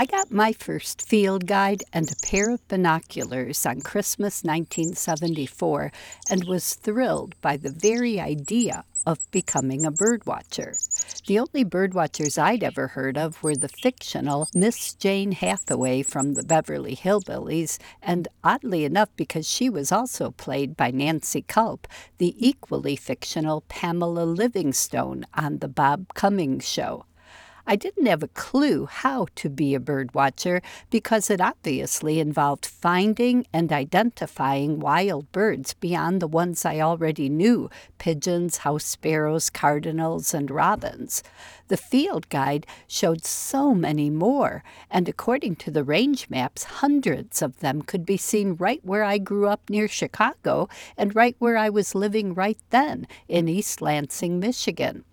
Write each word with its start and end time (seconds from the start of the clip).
I 0.00 0.04
got 0.06 0.30
my 0.30 0.52
first 0.52 1.02
field 1.02 1.48
guide 1.48 1.82
and 1.92 2.08
a 2.08 2.24
pair 2.24 2.50
of 2.50 2.68
binoculars 2.68 3.66
on 3.66 3.80
Christmas 3.80 4.44
1974 4.44 5.90
and 6.30 6.44
was 6.44 6.74
thrilled 6.74 7.34
by 7.40 7.56
the 7.56 7.72
very 7.72 8.20
idea 8.20 8.84
of 9.04 9.28
becoming 9.32 9.84
a 9.84 9.90
birdwatcher. 9.90 10.76
The 11.26 11.40
only 11.40 11.64
birdwatchers 11.64 12.40
I'd 12.40 12.62
ever 12.62 12.86
heard 12.86 13.18
of 13.18 13.42
were 13.42 13.56
the 13.56 13.68
fictional 13.68 14.48
Miss 14.54 14.94
Jane 14.94 15.32
Hathaway 15.32 16.04
from 16.04 16.34
the 16.34 16.44
Beverly 16.44 16.94
Hillbillies, 16.94 17.78
and 18.00 18.28
oddly 18.44 18.84
enough, 18.84 19.08
because 19.16 19.50
she 19.50 19.68
was 19.68 19.90
also 19.90 20.30
played 20.30 20.76
by 20.76 20.92
Nancy 20.92 21.42
Kulp, 21.42 21.88
the 22.18 22.36
equally 22.38 22.94
fictional 22.94 23.62
Pamela 23.62 24.22
Livingstone 24.22 25.26
on 25.34 25.58
The 25.58 25.66
Bob 25.66 26.14
Cummings 26.14 26.68
Show. 26.68 27.04
I 27.70 27.76
didn't 27.76 28.06
have 28.06 28.22
a 28.22 28.28
clue 28.28 28.86
how 28.86 29.26
to 29.34 29.50
be 29.50 29.74
a 29.74 29.78
bird 29.78 30.14
watcher 30.14 30.62
because 30.88 31.28
it 31.28 31.38
obviously 31.38 32.18
involved 32.18 32.64
finding 32.64 33.46
and 33.52 33.70
identifying 33.70 34.80
wild 34.80 35.30
birds 35.32 35.74
beyond 35.74 36.22
the 36.22 36.26
ones 36.28 36.64
I 36.64 36.80
already 36.80 37.28
knew 37.28 37.68
pigeons, 37.98 38.58
house 38.58 38.86
sparrows, 38.86 39.50
cardinals, 39.50 40.32
and 40.32 40.50
robins. 40.50 41.22
The 41.66 41.76
field 41.76 42.30
guide 42.30 42.66
showed 42.86 43.26
so 43.26 43.74
many 43.74 44.08
more, 44.08 44.64
and 44.90 45.06
according 45.06 45.56
to 45.56 45.70
the 45.70 45.84
range 45.84 46.30
maps, 46.30 46.64
hundreds 46.64 47.42
of 47.42 47.60
them 47.60 47.82
could 47.82 48.06
be 48.06 48.16
seen 48.16 48.54
right 48.54 48.82
where 48.82 49.04
I 49.04 49.18
grew 49.18 49.46
up 49.46 49.68
near 49.68 49.88
Chicago 49.88 50.70
and 50.96 51.14
right 51.14 51.36
where 51.38 51.58
I 51.58 51.68
was 51.68 51.94
living 51.94 52.32
right 52.32 52.58
then 52.70 53.06
in 53.28 53.46
East 53.46 53.82
Lansing, 53.82 54.40
Michigan. 54.40 55.04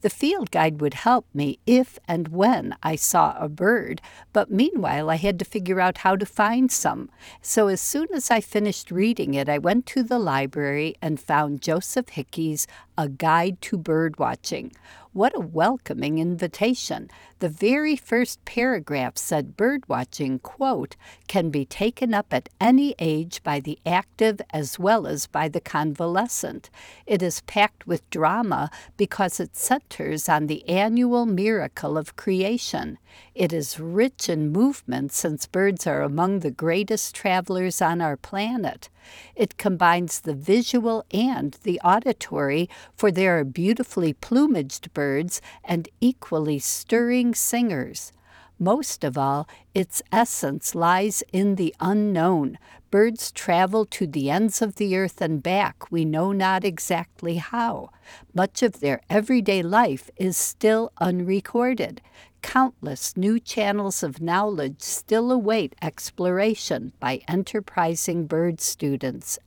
The 0.00 0.10
field 0.10 0.52
guide 0.52 0.80
would 0.80 0.94
help 0.94 1.26
me 1.34 1.58
if 1.66 1.98
and 2.06 2.28
when 2.28 2.76
I 2.84 2.94
saw 2.94 3.36
a 3.36 3.48
bird, 3.48 4.00
but 4.32 4.48
meanwhile 4.48 5.10
I 5.10 5.16
had 5.16 5.40
to 5.40 5.44
figure 5.44 5.80
out 5.80 5.98
how 5.98 6.14
to 6.14 6.24
find 6.24 6.70
some. 6.70 7.10
So 7.42 7.66
as 7.66 7.80
soon 7.80 8.06
as 8.14 8.30
I 8.30 8.40
finished 8.40 8.92
reading 8.92 9.34
it, 9.34 9.48
I 9.48 9.58
went 9.58 9.86
to 9.86 10.04
the 10.04 10.20
library 10.20 10.94
and 11.02 11.18
found 11.18 11.62
Joseph 11.62 12.10
Hickey's 12.10 12.68
A 12.96 13.08
Guide 13.08 13.60
to 13.62 13.76
Bird 13.76 14.20
Watching. 14.20 14.70
What 15.18 15.34
a 15.34 15.40
welcoming 15.40 16.20
invitation. 16.20 17.10
The 17.40 17.48
very 17.48 17.96
first 17.96 18.44
paragraph 18.44 19.18
said 19.18 19.56
birdwatching, 19.56 20.42
quote, 20.42 20.94
can 21.26 21.50
be 21.50 21.64
taken 21.64 22.14
up 22.14 22.32
at 22.32 22.48
any 22.60 22.94
age 23.00 23.42
by 23.42 23.58
the 23.58 23.80
active 23.84 24.40
as 24.50 24.78
well 24.78 25.08
as 25.08 25.26
by 25.26 25.48
the 25.48 25.60
convalescent. 25.60 26.70
It 27.04 27.20
is 27.20 27.40
packed 27.40 27.84
with 27.84 28.08
drama 28.10 28.70
because 28.96 29.40
it 29.40 29.56
centers 29.56 30.28
on 30.28 30.46
the 30.46 30.68
annual 30.68 31.26
miracle 31.26 31.98
of 31.98 32.14
creation. 32.14 32.96
It 33.34 33.52
is 33.52 33.80
rich 33.80 34.28
in 34.28 34.52
movement 34.52 35.10
since 35.10 35.46
birds 35.46 35.84
are 35.84 36.02
among 36.02 36.38
the 36.38 36.52
greatest 36.52 37.16
travelers 37.16 37.82
on 37.82 38.00
our 38.00 38.16
planet. 38.16 38.88
It 39.34 39.56
combines 39.56 40.20
the 40.20 40.34
visual 40.34 41.04
and 41.10 41.56
the 41.62 41.80
auditory, 41.84 42.68
for 42.96 43.10
there 43.10 43.38
are 43.38 43.44
beautifully 43.44 44.12
plumaged 44.12 44.92
birds 44.94 45.40
and 45.64 45.88
equally 46.00 46.58
stirring 46.58 47.34
singers. 47.34 48.12
Most 48.58 49.04
of 49.04 49.16
all, 49.16 49.48
its 49.72 50.02
essence 50.10 50.74
lies 50.74 51.22
in 51.32 51.54
the 51.54 51.74
unknown. 51.78 52.58
Birds 52.90 53.30
travel 53.30 53.84
to 53.86 54.06
the 54.06 54.30
ends 54.30 54.60
of 54.60 54.76
the 54.76 54.96
earth 54.96 55.20
and 55.20 55.42
back, 55.42 55.92
we 55.92 56.04
know 56.04 56.32
not 56.32 56.64
exactly 56.64 57.36
how. 57.36 57.90
Much 58.34 58.62
of 58.62 58.80
their 58.80 59.00
everyday 59.08 59.62
life 59.62 60.10
is 60.16 60.36
still 60.36 60.90
unrecorded. 60.98 62.00
Countless 62.42 63.16
new 63.16 63.38
channels 63.38 64.02
of 64.02 64.20
knowledge 64.20 64.80
still 64.80 65.30
await 65.30 65.74
exploration 65.82 66.92
by 67.00 67.20
enterprising 67.28 68.26
bird 68.26 68.60
students. 68.60 69.38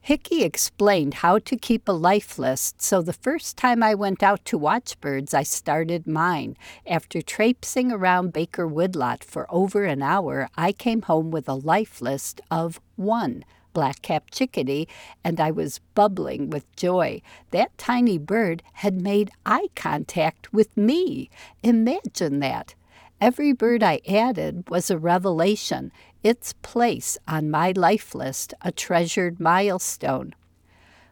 Hickey 0.00 0.44
explained 0.44 1.14
how 1.14 1.40
to 1.40 1.56
keep 1.56 1.88
a 1.88 1.92
life 1.92 2.38
list, 2.38 2.80
so 2.80 3.02
the 3.02 3.12
first 3.12 3.56
time 3.56 3.82
I 3.82 3.94
went 3.94 4.22
out 4.22 4.44
to 4.44 4.56
watch 4.56 5.00
birds, 5.00 5.34
I 5.34 5.42
started 5.42 6.06
mine. 6.06 6.56
After 6.86 7.20
traipsing 7.20 7.90
around 7.90 8.32
Baker 8.32 8.68
Woodlot 8.68 9.24
for 9.24 9.46
over 9.48 9.84
an 9.84 10.02
hour, 10.02 10.48
I 10.56 10.70
came 10.70 11.02
home 11.02 11.32
with 11.32 11.48
a 11.48 11.54
life 11.54 12.00
list 12.00 12.40
of 12.52 12.80
one 12.94 13.44
black-capped 13.76 14.32
chickadee, 14.32 14.88
and 15.22 15.38
I 15.38 15.50
was 15.50 15.80
bubbling 15.94 16.48
with 16.48 16.64
joy. 16.76 17.20
That 17.50 17.76
tiny 17.76 18.16
bird 18.16 18.62
had 18.72 19.02
made 19.02 19.30
eye 19.44 19.68
contact 19.74 20.50
with 20.50 20.74
me. 20.78 21.28
Imagine 21.62 22.40
that. 22.40 22.74
Every 23.20 23.52
bird 23.52 23.82
I 23.82 24.00
added 24.08 24.64
was 24.70 24.90
a 24.90 24.96
revelation, 24.96 25.92
its 26.22 26.54
place 26.62 27.18
on 27.28 27.50
my 27.50 27.72
life 27.76 28.14
list 28.14 28.54
a 28.62 28.72
treasured 28.72 29.38
milestone. 29.38 30.34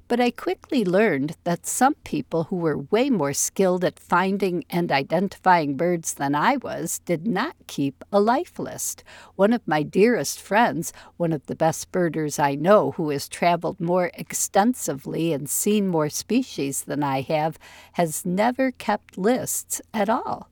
But 0.06 0.20
I 0.20 0.30
quickly 0.30 0.84
learned 0.84 1.36
that 1.44 1.66
some 1.66 1.94
people 2.04 2.44
who 2.44 2.56
were 2.56 2.76
way 2.76 3.08
more 3.08 3.32
skilled 3.32 3.84
at 3.84 3.98
finding 3.98 4.64
and 4.68 4.92
identifying 4.92 5.76
birds 5.76 6.14
than 6.14 6.34
I 6.34 6.58
was 6.58 6.98
did 7.00 7.26
not 7.26 7.56
keep 7.66 8.04
a 8.12 8.20
life 8.20 8.58
list. 8.58 9.02
One 9.36 9.54
of 9.54 9.66
my 9.66 9.82
dearest 9.82 10.40
friends, 10.40 10.92
one 11.16 11.32
of 11.32 11.46
the 11.46 11.56
best 11.56 11.90
birders 11.90 12.38
I 12.38 12.54
know, 12.54 12.90
who 12.92 13.08
has 13.10 13.28
traveled 13.28 13.80
more 13.80 14.10
extensively 14.12 15.32
and 15.32 15.48
seen 15.48 15.88
more 15.88 16.10
species 16.10 16.82
than 16.82 17.02
I 17.02 17.22
have, 17.22 17.58
has 17.94 18.26
never 18.26 18.72
kept 18.72 19.16
lists 19.16 19.80
at 19.94 20.10
all. 20.10 20.50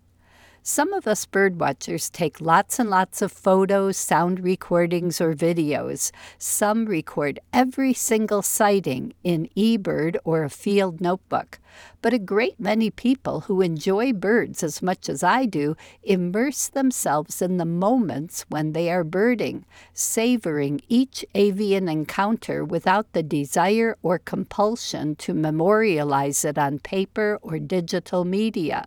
Some 0.64 0.92
of 0.92 1.08
us 1.08 1.26
birdwatchers 1.26 2.08
take 2.12 2.40
lots 2.40 2.78
and 2.78 2.88
lots 2.88 3.20
of 3.20 3.32
photos, 3.32 3.96
sound 3.96 4.38
recordings, 4.38 5.20
or 5.20 5.34
videos. 5.34 6.12
Some 6.38 6.86
record 6.86 7.40
every 7.52 7.92
single 7.92 8.42
sighting 8.42 9.12
in 9.24 9.48
eBird 9.56 10.18
or 10.22 10.44
a 10.44 10.50
field 10.50 11.00
notebook. 11.00 11.58
But 12.00 12.14
a 12.14 12.18
great 12.20 12.60
many 12.60 12.90
people 12.90 13.40
who 13.40 13.60
enjoy 13.60 14.12
birds 14.12 14.62
as 14.62 14.80
much 14.80 15.08
as 15.08 15.24
I 15.24 15.46
do 15.46 15.76
immerse 16.04 16.68
themselves 16.68 17.42
in 17.42 17.56
the 17.56 17.64
moments 17.64 18.44
when 18.48 18.72
they 18.72 18.88
are 18.88 19.02
birding, 19.02 19.64
savoring 19.92 20.80
each 20.88 21.24
avian 21.34 21.88
encounter 21.88 22.64
without 22.64 23.12
the 23.14 23.24
desire 23.24 23.96
or 24.00 24.20
compulsion 24.20 25.16
to 25.16 25.34
memorialize 25.34 26.44
it 26.44 26.56
on 26.56 26.78
paper 26.78 27.40
or 27.42 27.58
digital 27.58 28.24
media. 28.24 28.86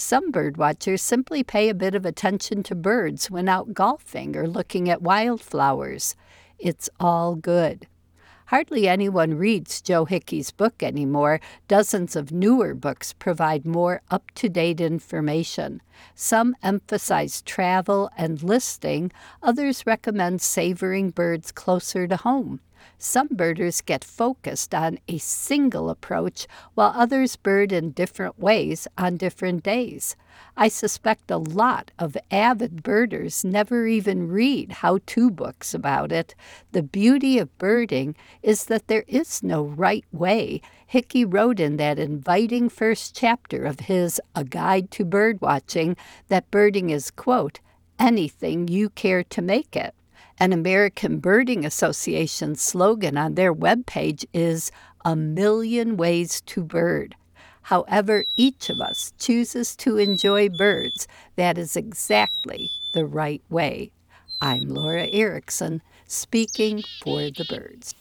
Some 0.00 0.32
birdwatchers 0.32 1.00
simply 1.00 1.44
pay 1.44 1.68
a 1.68 1.74
bit 1.74 1.94
of 1.94 2.06
attention 2.06 2.62
to 2.64 2.74
birds 2.74 3.30
when 3.30 3.50
out 3.50 3.74
golfing 3.74 4.34
or 4.34 4.48
looking 4.48 4.88
at 4.88 5.02
wildflowers. 5.02 6.16
It's 6.58 6.88
all 6.98 7.34
good. 7.36 7.86
Hardly 8.46 8.88
anyone 8.88 9.34
reads 9.34 9.82
Joe 9.82 10.06
Hickey's 10.06 10.52
book 10.52 10.82
anymore. 10.82 11.38
Dozens 11.68 12.16
of 12.16 12.32
newer 12.32 12.74
books 12.74 13.12
provide 13.12 13.66
more 13.66 14.00
up 14.10 14.30
to 14.36 14.48
date 14.48 14.80
information. 14.80 15.82
Some 16.14 16.56
emphasize 16.62 17.42
travel 17.42 18.10
and 18.16 18.42
listing, 18.42 19.12
others 19.42 19.86
recommend 19.86 20.40
savoring 20.40 21.10
birds 21.10 21.52
closer 21.52 22.08
to 22.08 22.16
home. 22.16 22.60
Some 22.98 23.28
birders 23.30 23.80
get 23.80 24.04
focused 24.04 24.74
on 24.74 24.98
a 25.08 25.18
single 25.18 25.90
approach, 25.90 26.46
while 26.74 26.92
others 26.94 27.36
bird 27.36 27.72
in 27.72 27.92
different 27.92 28.38
ways 28.38 28.86
on 28.96 29.16
different 29.16 29.62
days. 29.62 30.16
I 30.56 30.68
suspect 30.68 31.30
a 31.30 31.36
lot 31.36 31.90
of 31.98 32.16
avid 32.30 32.82
birders 32.82 33.44
never 33.44 33.86
even 33.86 34.28
read 34.28 34.72
how 34.72 34.98
to 35.06 35.30
books 35.30 35.74
about 35.74 36.12
it. 36.12 36.34
The 36.72 36.82
beauty 36.82 37.38
of 37.38 37.56
birding 37.58 38.16
is 38.42 38.64
that 38.66 38.88
there 38.88 39.04
is 39.06 39.42
no 39.42 39.62
right 39.62 40.04
way. 40.12 40.60
Hickey 40.86 41.24
wrote 41.24 41.60
in 41.60 41.76
that 41.76 41.98
inviting 41.98 42.68
first 42.68 43.14
chapter 43.14 43.64
of 43.64 43.80
his 43.80 44.20
A 44.34 44.44
Guide 44.44 44.90
to 44.92 45.04
Birdwatching 45.04 45.96
that 46.28 46.50
birding 46.50 46.90
is, 46.90 47.10
quote, 47.10 47.60
anything 47.98 48.66
you 48.66 48.90
care 48.90 49.22
to 49.24 49.42
make 49.42 49.76
it. 49.76 49.94
An 50.42 50.54
American 50.54 51.18
Birding 51.18 51.66
Association 51.66 52.54
slogan 52.54 53.18
on 53.18 53.34
their 53.34 53.54
webpage 53.54 54.24
is 54.32 54.72
A 55.04 55.14
Million 55.14 55.98
Ways 55.98 56.40
to 56.46 56.64
Bird. 56.64 57.14
However, 57.60 58.24
each 58.38 58.70
of 58.70 58.80
us 58.80 59.12
chooses 59.18 59.76
to 59.76 59.98
enjoy 59.98 60.48
birds, 60.48 61.06
that 61.36 61.58
is 61.58 61.76
exactly 61.76 62.70
the 62.94 63.04
right 63.04 63.42
way. 63.50 63.90
I'm 64.40 64.70
Laura 64.70 65.08
Erickson, 65.12 65.82
speaking 66.06 66.84
for 67.02 67.30
the 67.30 67.44
birds. 67.46 67.94